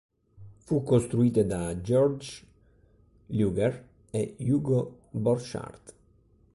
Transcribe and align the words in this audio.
Fu 0.57 0.81
costruita 0.81 1.43
da 1.43 1.79
Georg 1.79 2.23
Luger 3.27 3.87
e 4.09 4.35
Hugo 4.49 4.97
Borchardt. 5.11 5.93